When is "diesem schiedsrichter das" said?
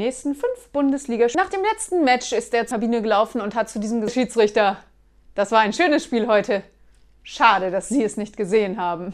3.78-5.52